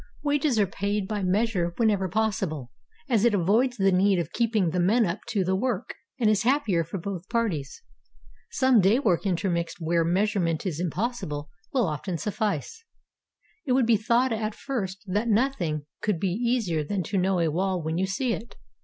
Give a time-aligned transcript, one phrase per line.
[0.23, 2.71] Wages are paid by measure whenever possible,
[3.07, 6.41] as it avoids the need of keeping the men up to the work, and is
[6.41, 7.83] happier for both parties.
[8.49, 12.83] Some day work intermixed where measurement is impossible will often suffice.
[13.67, 17.51] It would be thought at first that nothing could be easier than to know a
[17.51, 18.55] wall when you see it.